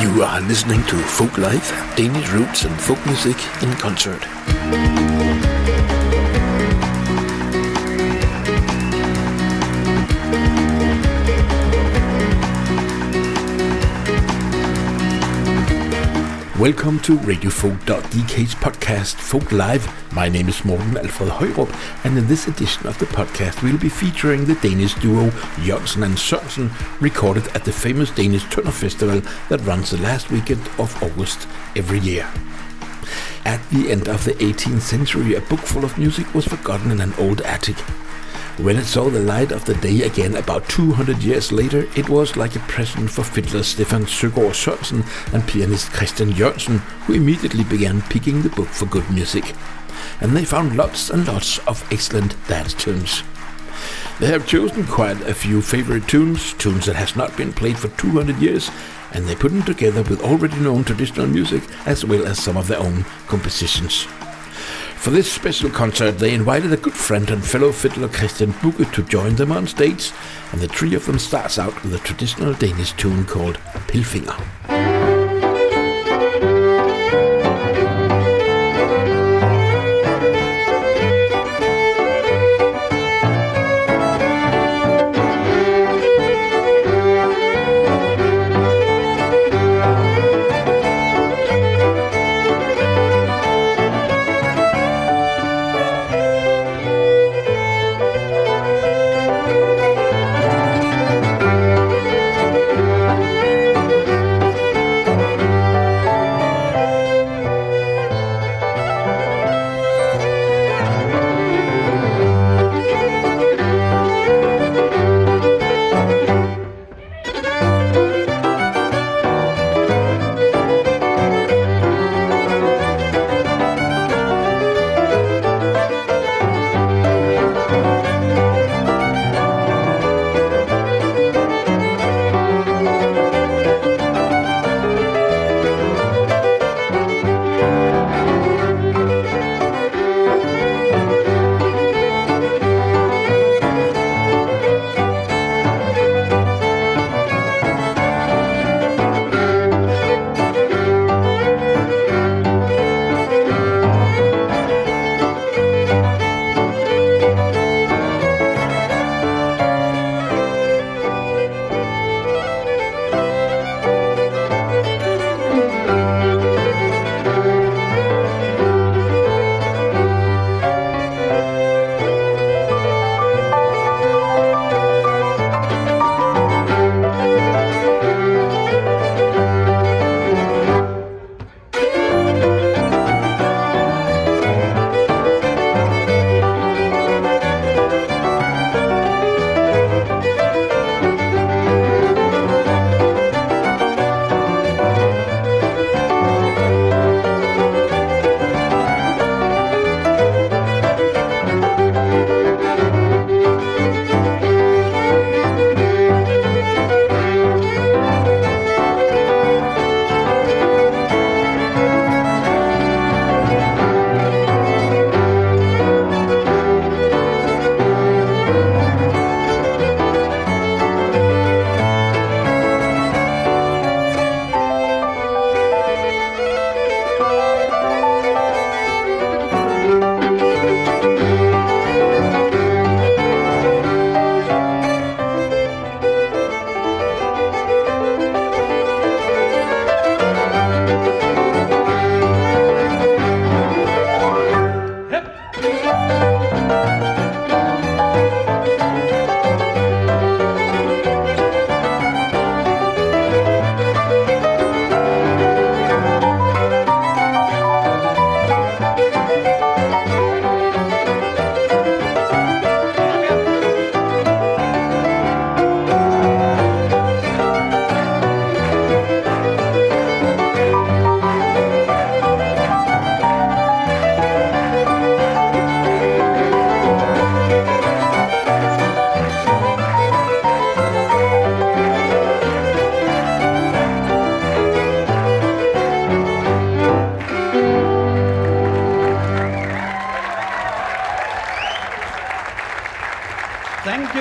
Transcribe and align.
You 0.00 0.22
are 0.22 0.42
listening 0.42 0.82
to 0.88 0.96
Folk 0.98 1.38
Live, 1.38 1.66
Danish 1.96 2.30
roots 2.30 2.64
and 2.64 2.78
folk 2.78 3.04
music 3.06 3.36
in 3.62 3.72
concert. 3.76 4.26
Welcome 16.60 17.00
to 17.00 17.18
RadioFolk.dk's 17.18 18.54
podcast 18.54 19.16
Folk 19.16 19.52
Live. 19.52 19.86
My 20.14 20.30
name 20.30 20.48
is 20.48 20.64
Morten 20.64 20.96
Alfred 20.96 21.28
Højrup, 21.28 21.68
and 22.02 22.16
in 22.16 22.26
this 22.28 22.48
edition 22.48 22.86
of 22.86 22.98
the 22.98 23.04
podcast, 23.04 23.62
we'll 23.62 23.76
be 23.76 23.90
featuring 23.90 24.46
the 24.46 24.54
Danish 24.54 24.94
duo 24.94 25.30
Jørgensen 25.66 26.02
and 26.02 26.16
Sørensen, 26.16 26.70
recorded 27.02 27.46
at 27.54 27.64
the 27.64 27.72
famous 27.72 28.10
Danish 28.10 28.46
Tønder 28.46 28.70
Festival 28.70 29.20
that 29.50 29.66
runs 29.66 29.90
the 29.90 29.98
last 29.98 30.30
weekend 30.30 30.62
of 30.78 31.02
August 31.02 31.46
every 31.76 31.98
year. 31.98 32.24
At 33.44 33.60
the 33.70 33.92
end 33.92 34.08
of 34.08 34.24
the 34.24 34.32
18th 34.40 34.80
century, 34.80 35.34
a 35.34 35.42
book 35.50 35.60
full 35.60 35.84
of 35.84 35.98
music 35.98 36.34
was 36.34 36.48
forgotten 36.48 36.90
in 36.90 37.02
an 37.02 37.12
old 37.18 37.42
attic. 37.42 37.76
When 38.58 38.78
it 38.78 38.86
saw 38.86 39.10
the 39.10 39.20
light 39.20 39.52
of 39.52 39.66
the 39.66 39.74
day 39.74 40.04
again 40.04 40.34
about 40.34 40.66
200 40.70 41.22
years 41.22 41.52
later, 41.52 41.86
it 41.94 42.08
was 42.08 42.38
like 42.38 42.56
a 42.56 42.60
present 42.60 43.10
for 43.10 43.22
fiddler 43.22 43.62
Stefan 43.62 44.06
Søegaard 44.06 44.54
Sørensen 44.54 45.04
and 45.34 45.46
pianist 45.46 45.92
Kristian 45.92 46.30
Jørgensen, 46.30 46.80
who 47.06 47.12
immediately 47.12 47.64
began 47.64 48.00
picking 48.08 48.40
the 48.40 48.48
book 48.48 48.68
for 48.68 48.86
good 48.86 49.04
music. 49.10 49.54
And 50.22 50.34
they 50.34 50.46
found 50.46 50.74
lots 50.74 51.10
and 51.10 51.28
lots 51.28 51.58
of 51.66 51.84
excellent 51.92 52.34
dance 52.48 52.72
tunes. 52.72 53.24
They 54.20 54.28
have 54.28 54.46
chosen 54.46 54.84
quite 54.86 55.20
a 55.28 55.34
few 55.34 55.60
favorite 55.60 56.08
tunes, 56.08 56.54
tunes 56.54 56.86
that 56.86 56.96
has 56.96 57.14
not 57.14 57.36
been 57.36 57.52
played 57.52 57.78
for 57.78 57.88
200 57.88 58.38
years, 58.38 58.70
and 59.12 59.26
they 59.26 59.34
put 59.34 59.52
them 59.52 59.64
together 59.64 60.02
with 60.02 60.22
already 60.22 60.56
known 60.60 60.82
traditional 60.82 61.26
music 61.26 61.62
as 61.84 62.06
well 62.06 62.26
as 62.26 62.42
some 62.42 62.56
of 62.56 62.68
their 62.68 62.80
own 62.80 63.04
compositions. 63.26 64.06
For 64.96 65.10
this 65.10 65.30
special 65.30 65.70
concert, 65.70 66.18
they 66.18 66.34
invited 66.34 66.72
a 66.72 66.76
good 66.76 66.92
friend 66.92 67.30
and 67.30 67.44
fellow 67.44 67.70
fiddler 67.70 68.08
Kristian 68.08 68.52
Bugge 68.54 68.92
to 68.92 69.02
join 69.04 69.36
them 69.36 69.52
on 69.52 69.66
stage, 69.68 70.10
and 70.50 70.60
the 70.60 70.66
three 70.66 70.94
of 70.94 71.06
them 71.06 71.18
starts 71.18 71.58
out 71.58 71.80
with 71.84 71.94
a 71.94 71.98
traditional 71.98 72.54
Danish 72.54 72.92
tune 72.94 73.24
called 73.24 73.58
Pilfinger. 73.86 74.95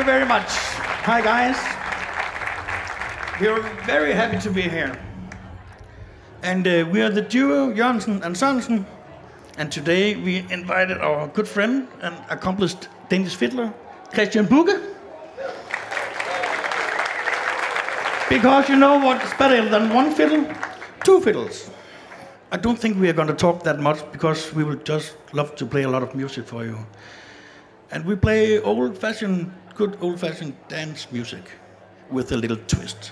Very 0.05 0.25
much. 0.25 0.49
Hi, 1.07 1.19
guys. 1.19 1.57
We're 3.41 3.59
very 3.87 4.13
happy 4.13 4.37
to 4.37 4.51
be 4.51 4.61
here. 4.61 4.95
And 6.43 6.67
uh, 6.67 6.85
we 6.91 7.01
are 7.01 7.09
the 7.09 7.23
duo 7.23 7.73
Jørgensen 7.73 8.23
and 8.23 8.35
Sørensen. 8.35 8.85
And 9.57 9.71
today 9.71 10.15
we 10.15 10.45
invited 10.51 10.99
our 10.99 11.27
good 11.29 11.47
friend 11.47 11.87
and 12.03 12.15
accomplished 12.29 12.87
Danish 13.09 13.35
fiddler, 13.35 13.73
Kristian 14.13 14.45
Bugge. 14.45 14.79
Because 18.29 18.69
you 18.69 18.75
know 18.75 18.99
what's 18.99 19.33
better 19.39 19.67
than 19.67 19.91
one 19.91 20.13
fiddle? 20.13 20.45
Two 21.03 21.19
fiddles. 21.19 21.71
I 22.51 22.57
don't 22.57 22.77
think 22.77 23.01
we 23.01 23.09
are 23.09 23.13
going 23.13 23.27
to 23.27 23.33
talk 23.33 23.63
that 23.63 23.79
much 23.79 23.99
because 24.11 24.53
we 24.53 24.63
will 24.63 24.81
just 24.83 25.15
love 25.33 25.55
to 25.55 25.65
play 25.65 25.81
a 25.81 25.89
lot 25.89 26.03
of 26.03 26.13
music 26.13 26.45
for 26.45 26.63
you. 26.63 26.77
And 27.89 28.05
we 28.05 28.15
play 28.15 28.59
old 28.59 28.97
fashioned, 28.97 29.51
good 29.75 29.97
old 30.01 30.19
fashioned 30.19 30.55
dance 30.69 31.11
music 31.11 31.51
with 32.09 32.31
a 32.31 32.37
little 32.37 32.57
twist. 32.67 33.11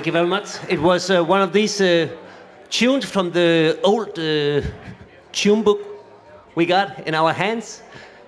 Thank 0.02 0.08
you 0.08 0.20
very 0.20 0.26
much. 0.26 0.48
It 0.68 0.82
was 0.82 1.10
uh, 1.12 1.22
one 1.22 1.42
of 1.42 1.52
these 1.52 1.80
uh, 1.80 2.08
tunes 2.70 3.04
from 3.04 3.30
the 3.30 3.78
old 3.84 4.18
uh, 4.18 4.66
tune 5.30 5.62
book 5.62 5.78
we 6.56 6.66
got 6.66 7.06
in 7.06 7.14
our 7.14 7.32
hands. 7.32 7.82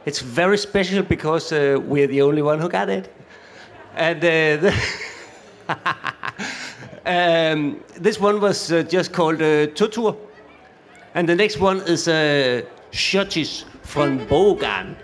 It's 0.07 0.21
very 0.21 0.57
special 0.57 1.03
because 1.03 1.51
uh, 1.51 1.81
we're 1.83 2.07
the 2.07 2.23
only 2.23 2.43
one 2.43 2.61
who 2.61 2.69
got 2.69 2.89
it. 2.91 3.13
And 3.97 4.25
uh, 4.25 4.71
um, 7.07 7.83
this 7.99 8.21
one 8.21 8.41
was 8.41 8.71
uh, 8.71 8.85
just 8.85 9.13
called 9.13 9.43
uh, 9.43 9.67
Tutur. 9.75 10.17
And 11.17 11.29
the 11.29 11.35
next 11.35 11.59
one 11.59 11.81
is 11.89 12.07
uh, 12.07 12.63
Schottis 12.93 13.65
von 13.83 14.25
Bogan. 14.29 14.95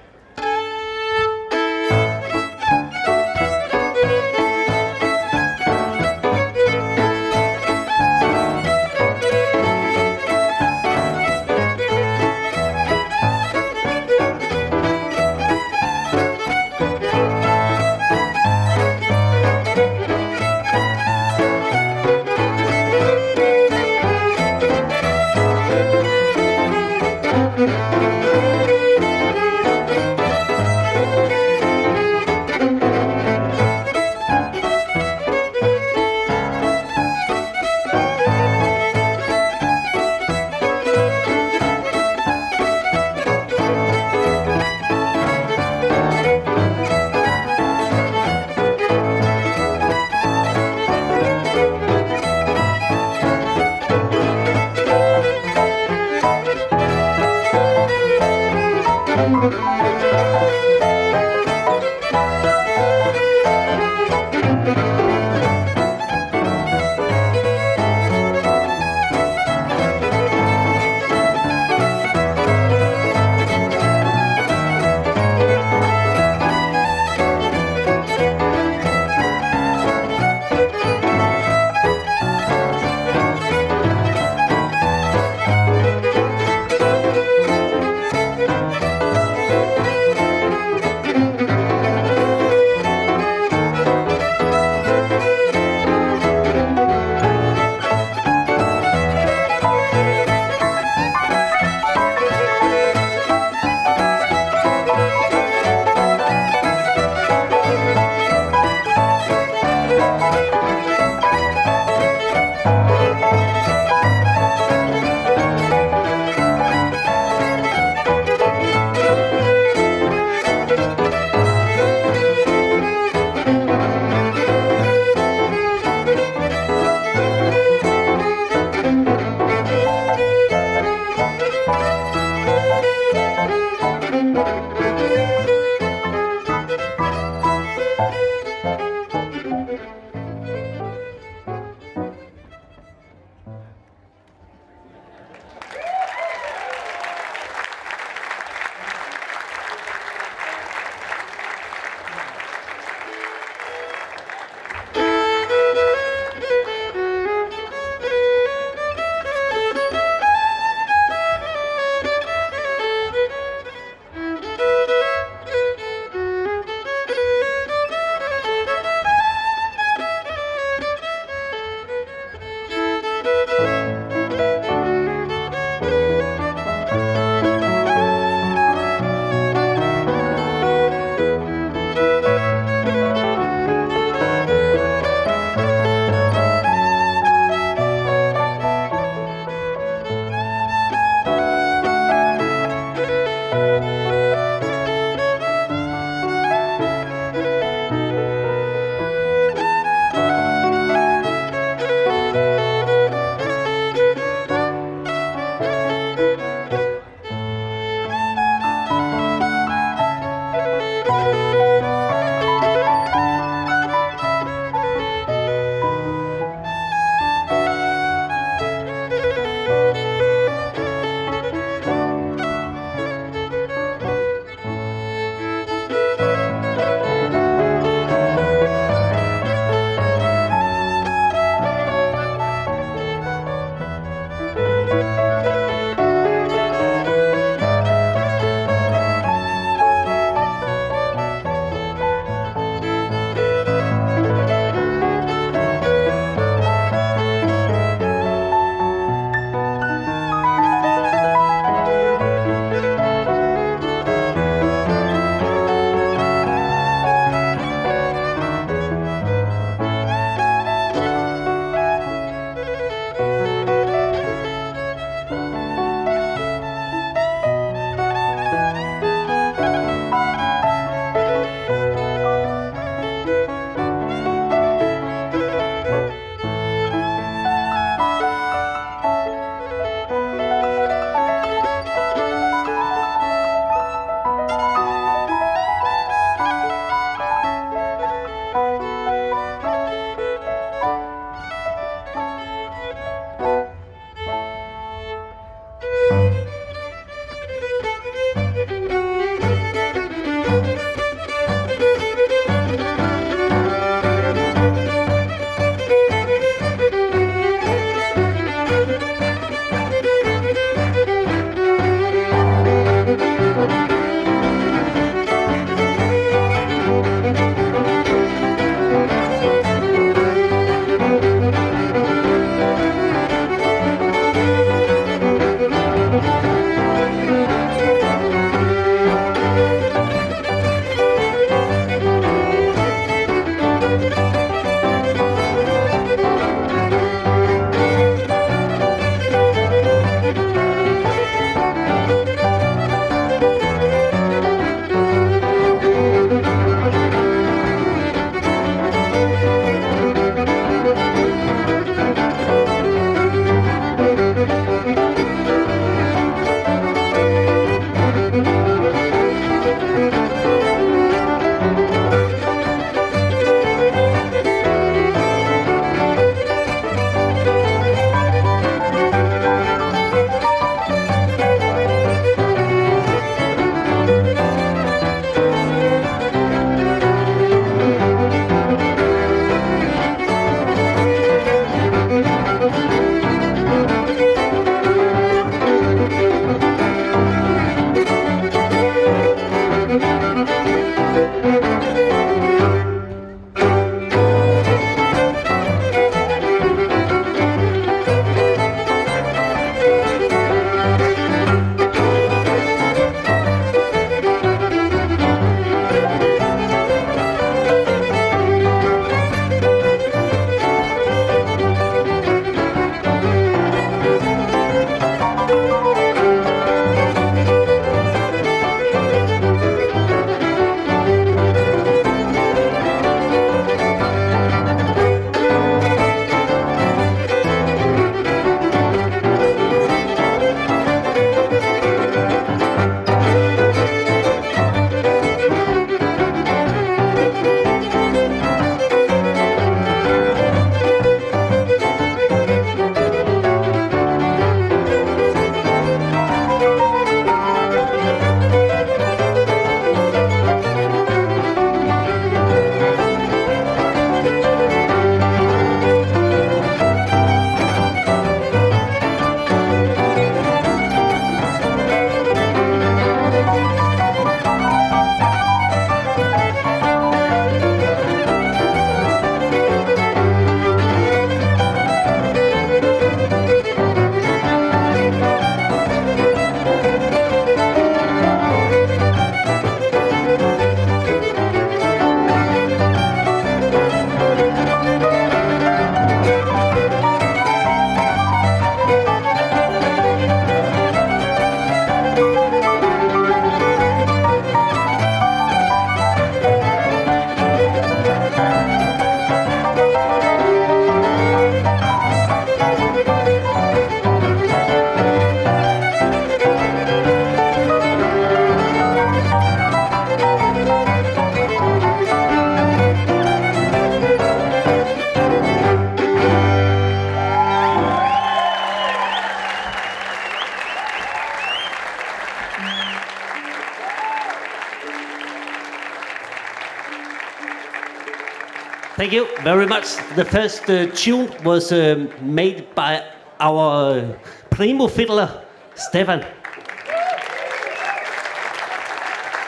Thank 529.11 529.29
you 529.29 529.43
very 529.43 529.67
much. 529.67 529.97
The 530.15 530.25
first 530.25 530.71
uh, 530.71 530.87
tune 530.95 531.33
was 531.43 531.73
um, 531.73 532.11
made 532.23 532.73
by 532.77 533.05
our 533.41 533.99
uh, 533.99 534.19
primo 534.51 534.87
fiddler, 534.87 535.45
Stefan. 535.75 536.21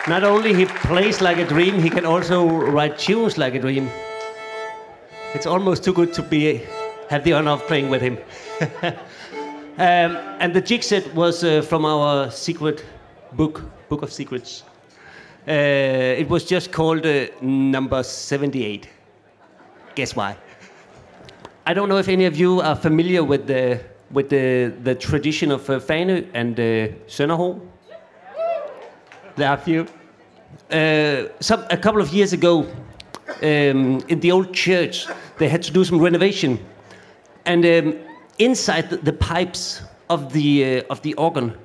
Not 0.09 0.25
only 0.25 0.53
he 0.53 0.65
plays 0.65 1.21
like 1.21 1.39
a 1.39 1.45
dream, 1.45 1.81
he 1.81 1.91
can 1.91 2.05
also 2.05 2.45
write 2.45 2.99
tunes 2.99 3.39
like 3.39 3.55
a 3.55 3.61
dream. 3.61 3.89
It's 5.33 5.47
almost 5.47 5.85
too 5.85 5.93
good 5.93 6.13
to 6.15 6.23
be 6.23 6.63
have 7.09 7.23
the 7.23 7.35
honor 7.35 7.53
of 7.53 7.65
playing 7.69 7.89
with 7.89 8.03
him. 8.03 8.19
um, 8.83 10.19
and 10.41 10.53
the 10.53 10.61
jig 10.61 10.83
set 10.83 11.15
was 11.15 11.45
uh, 11.45 11.63
from 11.63 11.85
our 11.85 12.33
secret 12.33 12.85
book, 13.35 13.63
Book 13.89 14.03
of 14.03 14.13
Secrets. 14.13 14.65
Uh, 15.47 15.53
it 15.53 16.29
was 16.29 16.43
just 16.45 16.73
called 16.73 17.07
uh, 17.07 17.27
number 17.41 18.03
78. 18.03 18.89
Guess 19.95 20.17
why? 20.17 20.37
I 21.67 21.75
don't 21.75 21.89
know 21.89 21.99
if 21.99 22.09
any 22.09 22.25
of 22.25 22.37
you 22.37 22.61
are 22.61 22.75
familiar 22.75 23.23
with 23.23 23.47
the 23.47 23.81
with 24.11 24.29
the, 24.29 24.73
the 24.83 24.95
tradition 24.95 25.51
of 25.51 25.69
uh, 25.71 25.79
Fanø 25.79 26.27
and 26.35 26.59
uh. 26.59 27.59
There 29.37 29.49
are 29.49 29.55
a 29.55 29.59
few. 29.59 29.87
Uh, 30.71 31.29
some, 31.41 31.65
a 31.71 31.77
couple 31.77 32.01
of 32.01 32.13
years 32.13 32.33
ago, 32.35 32.67
um, 33.43 34.03
in 34.09 34.21
the 34.21 34.31
old 34.31 34.53
church, 34.53 35.07
they 35.39 35.49
had 35.49 35.63
to 35.63 35.73
do 35.73 35.85
some 35.85 35.99
renovation, 35.99 36.59
and 37.47 37.65
um, 37.65 37.97
inside 38.39 38.91
the, 38.91 38.99
the, 38.99 39.13
pipes 39.13 39.83
of 40.11 40.33
the 40.33 40.81
uh, 40.81 40.83
of 40.91 41.01
the 41.03 41.15
organ, 41.15 41.57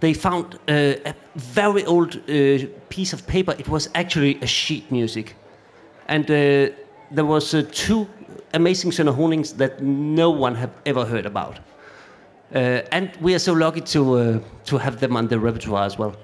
they 0.00 0.14
found 0.14 0.54
uh, 0.68 0.94
a 1.04 1.14
very 1.36 1.84
old 1.84 2.16
uh, 2.16 2.66
piece 2.88 3.12
of 3.12 3.26
paper. 3.26 3.54
It 3.58 3.68
was 3.68 3.90
actually 3.94 4.38
a 4.40 4.46
sheet 4.46 4.90
music, 4.90 5.36
and 6.08 6.30
uh, 6.30 6.74
there 7.10 7.24
was 7.24 7.54
uh, 7.54 7.62
two 7.72 8.06
amazing 8.54 8.90
Sønderhonings 8.90 9.56
that 9.56 9.82
no 9.82 10.30
one 10.30 10.54
have 10.54 10.70
ever 10.86 11.04
heard 11.04 11.26
about. 11.26 11.58
Uh, 12.54 12.82
and 12.92 13.10
we 13.20 13.34
are 13.34 13.38
so 13.38 13.52
lucky 13.52 13.80
to, 13.80 14.14
uh, 14.14 14.38
to 14.64 14.78
have 14.78 14.98
them 14.98 15.16
on 15.16 15.28
the 15.28 15.38
repertoire 15.38 15.84
as 15.84 15.98
well. 15.98 16.16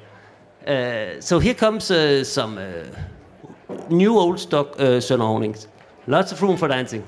Uh, 0.67 1.21
so 1.21 1.39
here 1.39 1.55
comes 1.55 1.91
uh, 1.91 2.25
some 2.25 2.59
uh, 2.59 2.85
new 3.89 4.19
old 4.19 4.41
stock 4.41 4.75
uh. 4.81 5.01
Lots 6.09 6.33
of 6.33 6.43
room 6.43 6.57
for 6.57 6.69
dancing. 6.69 7.07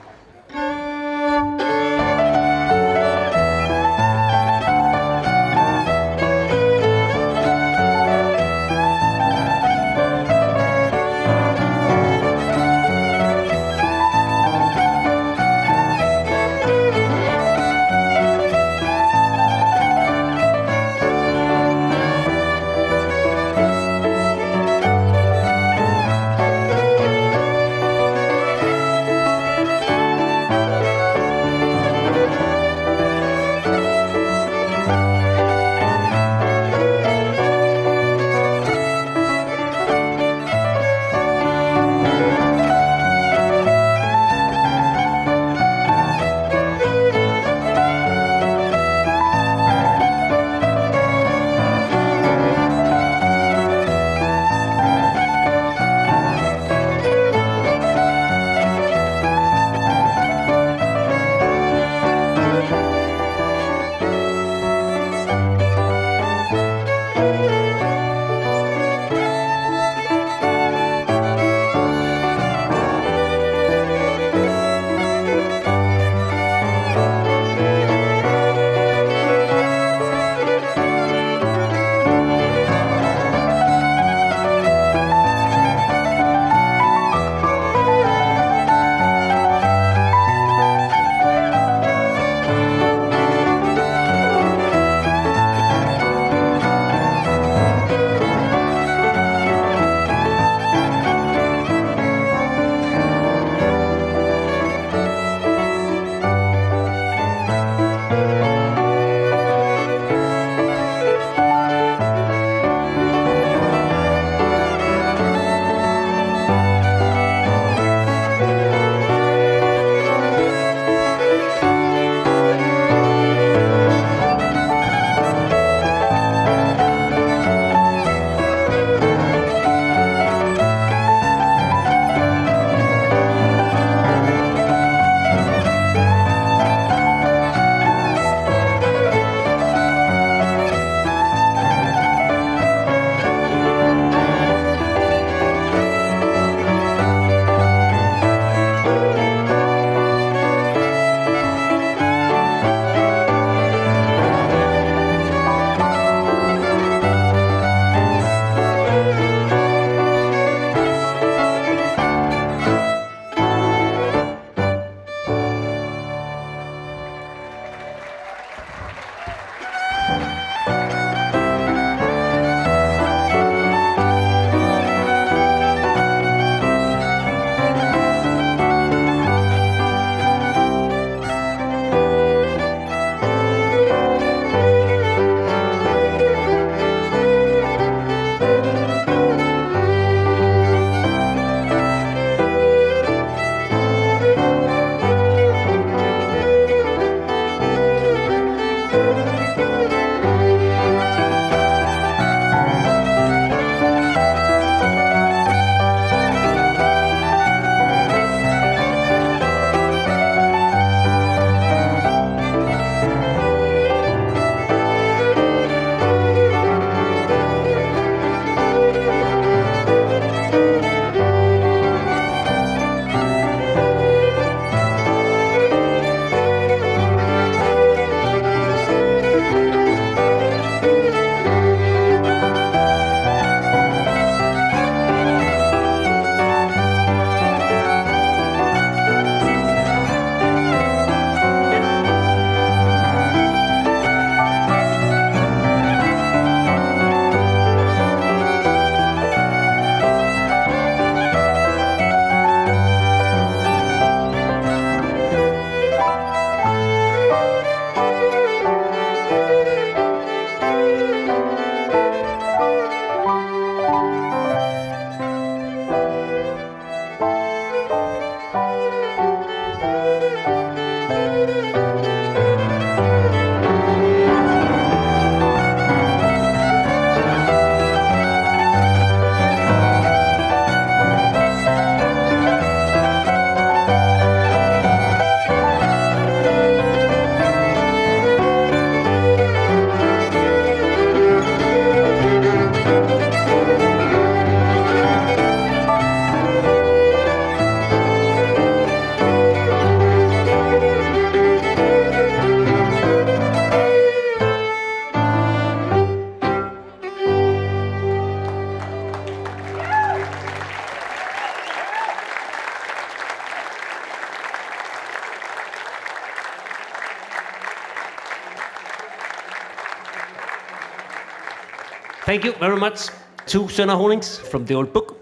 Thank 322.39 322.55
you 322.55 322.61
very 322.61 322.77
much 322.77 323.09
to 323.47 323.67
Sønderhonings 323.67 324.39
from 324.39 324.65
the 324.65 324.75
old 324.77 324.93
book. 324.93 325.17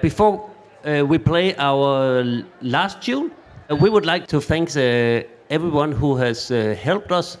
Before 0.00 0.48
uh, 0.82 1.04
we 1.04 1.18
play 1.18 1.54
our 1.58 2.24
last 2.62 3.02
tune, 3.02 3.32
uh, 3.70 3.76
we 3.76 3.90
would 3.90 4.06
like 4.06 4.26
to 4.28 4.40
thank 4.40 4.74
uh, 4.74 5.24
everyone 5.50 5.92
who 5.92 6.16
has 6.16 6.50
uh, 6.50 6.74
helped 6.82 7.12
us 7.12 7.36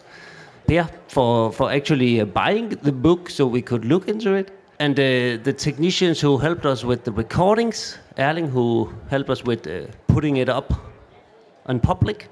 here 0.66 0.86
for, 1.06 1.50
for 1.50 1.72
actually 1.72 2.20
uh, 2.20 2.26
buying 2.26 2.68
the 2.82 2.92
book 2.92 3.30
so 3.30 3.46
we 3.46 3.62
could 3.62 3.86
look 3.86 4.08
into 4.08 4.34
it. 4.34 4.50
And 4.78 5.00
uh, 5.00 5.42
the 5.42 5.54
technicians 5.56 6.20
who 6.20 6.36
helped 6.36 6.66
us 6.66 6.84
with 6.84 7.04
the 7.04 7.12
recordings, 7.12 7.96
Erling, 8.18 8.50
who 8.50 8.92
helped 9.08 9.30
us 9.30 9.42
with 9.42 9.66
putting 10.08 10.36
it 10.36 10.50
up 10.50 10.70
on 11.64 11.80
public. 11.80 12.28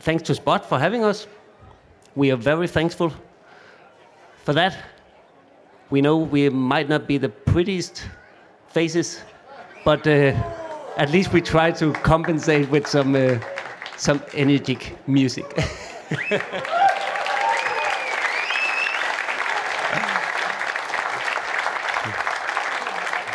Thanks 0.00 0.22
to 0.24 0.34
Spot 0.34 0.68
for 0.68 0.78
having 0.78 1.02
us. 1.02 1.26
We 2.14 2.30
are 2.30 2.36
very 2.36 2.68
thankful 2.68 3.10
for 4.44 4.52
that. 4.52 4.76
We 5.94 6.00
know 6.00 6.16
we 6.16 6.48
might 6.48 6.88
not 6.88 7.06
be 7.06 7.18
the 7.18 7.28
prettiest 7.28 8.08
faces, 8.66 9.20
but 9.84 10.04
uh, 10.08 10.34
at 10.96 11.12
least 11.12 11.32
we 11.32 11.40
try 11.40 11.70
to 11.70 11.92
compensate 11.92 12.68
with 12.68 12.88
some 12.88 13.14
uh, 13.14 13.38
some 13.96 14.20
energetic 14.34 14.96
music. 15.06 15.44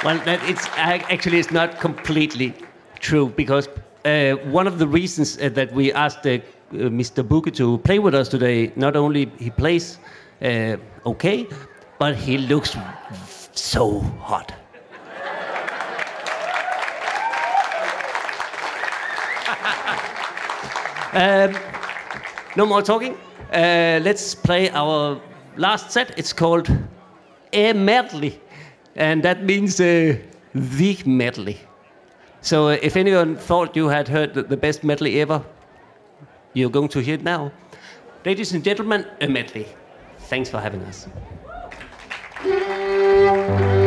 well, 0.03 0.19
that 0.25 0.41
it's 0.43 0.67
actually 0.75 1.39
it's 1.39 1.51
not 1.51 1.79
completely 1.79 2.53
true 2.99 3.29
because 3.37 3.69
uh, 4.03 4.33
one 4.51 4.67
of 4.67 4.79
the 4.79 4.87
reasons 4.99 5.37
uh, 5.37 5.47
that 5.47 5.71
we 5.71 5.93
asked 5.93 6.27
uh, 6.27 6.39
Mr. 6.73 7.23
Bugge 7.23 7.55
to 7.55 7.77
play 7.77 7.99
with 7.99 8.13
us 8.13 8.27
today, 8.27 8.73
not 8.75 8.97
only 8.97 9.31
he 9.39 9.49
plays 9.49 9.97
uh, 10.41 10.75
okay, 11.05 11.47
but 11.99 12.15
he 12.15 12.37
looks 12.37 12.75
so 13.53 13.99
hot. 14.21 14.53
um, 21.13 21.55
no 22.55 22.65
more 22.65 22.81
talking. 22.81 23.17
Uh, 23.51 23.99
let's 24.03 24.33
play 24.33 24.69
our 24.71 25.21
last 25.57 25.91
set. 25.91 26.17
It's 26.17 26.31
called 26.33 26.69
A 27.51 27.73
Medley, 27.73 28.41
and 28.95 29.21
that 29.23 29.43
means 29.43 29.79
uh, 29.81 30.17
the 30.53 30.97
medley. 31.05 31.57
So, 32.41 32.69
uh, 32.69 32.77
if 32.81 32.95
anyone 32.95 33.35
thought 33.35 33.75
you 33.75 33.89
had 33.89 34.07
heard 34.07 34.33
the 34.33 34.57
best 34.57 34.83
medley 34.83 35.19
ever, 35.19 35.43
you're 36.53 36.69
going 36.69 36.87
to 36.89 36.99
hear 36.99 37.15
it 37.15 37.23
now. 37.23 37.51
Ladies 38.25 38.53
and 38.53 38.63
gentlemen, 38.63 39.05
a 39.19 39.27
medley. 39.27 39.67
Thanks 40.29 40.49
for 40.49 40.59
having 40.59 40.81
us. 40.83 41.07
Thank 43.29 43.73
you. 43.73 43.78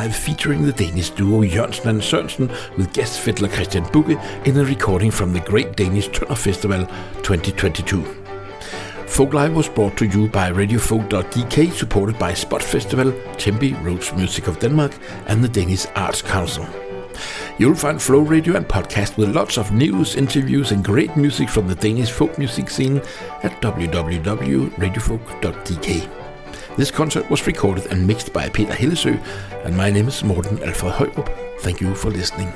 Live 0.00 0.16
featuring 0.16 0.64
the 0.64 0.72
Danish 0.72 1.10
duo 1.10 1.42
Jørgensen 1.42 1.88
and 1.88 2.00
Sørensen 2.00 2.50
with 2.78 2.92
guest 2.94 3.20
fiddler 3.20 3.48
Kristian 3.48 3.84
Bugge 3.92 4.18
in 4.46 4.56
a 4.56 4.64
recording 4.64 5.12
from 5.12 5.32
the 5.32 5.40
Great 5.40 5.78
Danish 5.78 6.08
Tønder 6.08 6.34
Festival 6.34 6.86
2022. 7.22 8.04
Folk 9.06 9.34
Live 9.34 9.54
was 9.54 9.68
brought 9.68 9.96
to 9.96 10.06
you 10.06 10.28
by 10.28 10.52
RadioFolk.dk, 10.52 11.72
supported 11.72 12.18
by 12.18 12.34
Spot 12.34 12.62
Festival, 12.62 13.12
Tempe, 13.38 13.74
Rhodes 13.84 14.12
Music 14.16 14.48
of 14.48 14.58
Denmark, 14.58 14.92
and 15.26 15.44
the 15.44 15.60
Danish 15.60 15.86
Arts 15.94 16.22
Council. 16.22 16.66
You'll 17.58 17.74
find 17.74 18.00
Flow 18.00 18.20
Radio 18.20 18.56
and 18.56 18.66
podcast 18.66 19.18
with 19.18 19.36
lots 19.36 19.58
of 19.58 19.70
news, 19.70 20.16
interviews, 20.16 20.72
and 20.72 20.84
great 20.84 21.14
music 21.16 21.50
from 21.50 21.68
the 21.68 21.74
Danish 21.74 22.10
folk 22.10 22.38
music 22.38 22.70
scene 22.70 23.02
at 23.42 23.60
www.radiofolk.dk. 23.60 26.19
This 26.80 26.90
concert 26.90 27.28
was 27.28 27.46
recorded 27.46 27.92
and 27.92 28.06
mixed 28.06 28.32
by 28.32 28.48
Peter 28.48 28.72
Hillesø, 28.72 29.22
and 29.66 29.76
my 29.76 29.90
name 29.90 30.08
is 30.08 30.24
Morten 30.24 30.62
Alfred 30.62 30.94
Højrup. 30.94 31.28
Thank 31.60 31.82
you 31.82 31.94
for 31.94 32.10
listening. 32.10 32.50